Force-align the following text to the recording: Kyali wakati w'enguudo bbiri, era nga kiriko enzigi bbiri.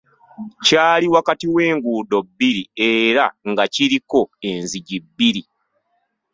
Kyali 0.65 1.05
wakati 1.15 1.45
w'enguudo 1.55 2.17
bbiri, 2.27 2.63
era 2.93 3.25
nga 3.49 3.63
kiriko 3.73 4.19
enzigi 4.49 4.97
bbiri. 5.05 5.41